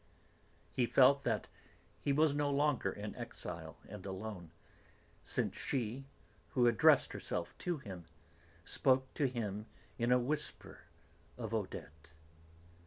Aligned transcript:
He 0.71 0.87
felt 0.87 1.23
that 1.25 1.47
he 1.99 2.11
was 2.11 2.33
no 2.33 2.49
longer 2.49 2.91
in 2.91 3.15
exile 3.15 3.77
and 3.87 4.03
alone 4.03 4.49
since 5.23 5.55
she, 5.55 6.07
who 6.49 6.65
addressed 6.65 7.13
herself 7.13 7.55
to 7.59 7.77
him, 7.77 8.05
spoke 8.65 9.13
to 9.13 9.27
him 9.27 9.67
in 9.99 10.11
a 10.11 10.17
whisper 10.17 10.85
of 11.37 11.53
Odette. 11.53 12.13